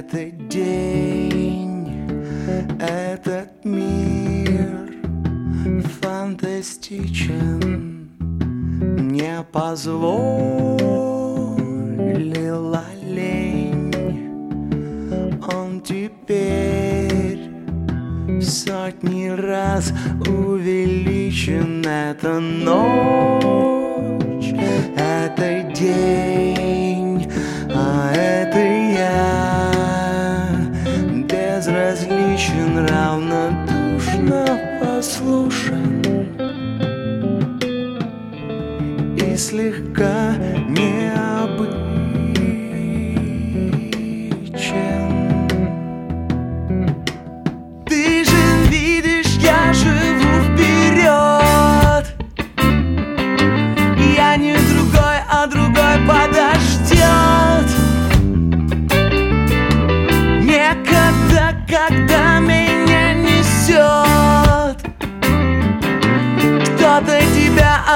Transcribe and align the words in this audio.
Этот 0.00 0.48
день, 0.48 2.08
этот 2.80 3.64
мир 3.66 4.94
фантастичен, 6.00 8.08
не 8.80 9.44
позволила 9.52 10.78
лень. 13.02 13.92
Он 15.52 15.82
теперь 15.82 17.50
сотни 18.40 19.28
раз 19.28 19.92
увеличен. 20.26 21.84
Это 21.86 22.40
ночь, 22.40 24.54
это 24.96 25.70
день, 25.74 26.19
безразличен, 31.60 32.86
равнодушно 32.86 34.44
послушен. 34.80 36.02
И 39.16 39.36
слегка 39.36 40.34
не 40.68 41.12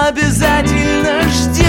обязательно 0.08 1.22
жди. 1.30 1.63